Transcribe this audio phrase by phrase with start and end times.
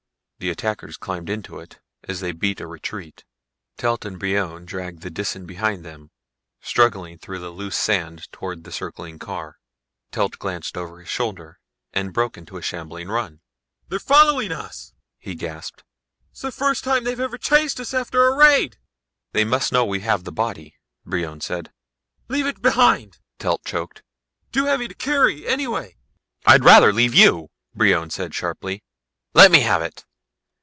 [0.41, 3.25] The attackers climbed into it as they beat a retreat.
[3.77, 6.09] Telt and Brion dragged the Disan behind them,
[6.59, 9.59] struggling through the loose sand towards the circling car.
[10.11, 11.59] Telt glanced over his shoulder
[11.93, 13.41] and broke into a shambling run.
[13.87, 15.83] "They're following us!" he gasped.
[16.41, 18.79] "The first time they ever chased us after a raid!"
[19.33, 20.73] "They must know we have the body,"
[21.05, 21.71] Brion said.
[22.29, 24.01] "Leave it behind..." Telt choked.
[24.51, 25.47] "Too heavy to carry...
[25.47, 25.97] anyway!"
[26.47, 28.83] "I'd rather leave you," Brion said sharply.
[29.35, 30.03] "Let me have it."